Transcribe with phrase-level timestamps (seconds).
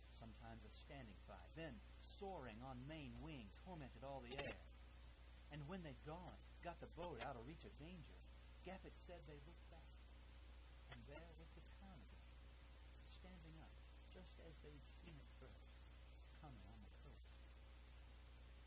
[0.17, 1.77] Sometimes a standing fight, then
[2.17, 4.57] soaring on main wing tormented all the air.
[5.53, 8.17] And when they'd got the boat out o' reach o' danger,
[8.65, 9.91] Gaffett said they looked back,
[10.93, 12.33] and there was the town again,
[13.21, 13.73] standing up
[14.09, 15.69] just as they'd seen it first,
[16.41, 18.25] comin' on the coast.